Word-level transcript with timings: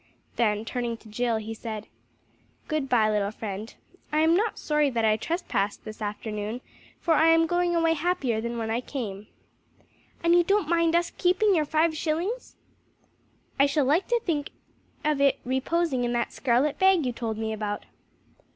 Then 0.35 0.65
turning 0.65 0.97
to 0.97 1.09
Jill 1.09 1.37
he 1.37 1.53
said 1.53 1.85
"Good 2.67 2.89
bye, 2.89 3.07
little 3.11 3.29
friend. 3.29 3.71
I 4.11 4.21
am 4.21 4.35
not 4.35 4.57
sorry 4.57 4.89
that 4.89 5.05
I 5.05 5.15
trespassed 5.15 5.85
this 5.85 6.01
afternoon, 6.01 6.61
for 6.99 7.13
I 7.13 7.27
am 7.27 7.45
going 7.45 7.75
away 7.75 7.93
happier 7.93 8.41
than 8.41 8.57
when 8.57 8.71
I 8.71 8.81
came." 8.81 9.27
"And 10.23 10.33
you 10.33 10.43
don't 10.43 10.67
mind 10.67 10.95
us 10.95 11.11
keeping 11.15 11.53
your 11.53 11.65
five 11.65 11.95
shillings?" 11.95 12.55
"I 13.59 13.67
shall 13.67 13.85
like 13.85 14.07
to 14.07 14.19
think 14.25 14.49
of 15.05 15.21
it 15.21 15.39
reposing 15.45 16.03
in 16.03 16.13
that 16.13 16.33
scarlet 16.33 16.79
bag 16.79 17.05
you 17.05 17.11
told 17.11 17.37
me 17.37 17.53
about!" 17.53 17.85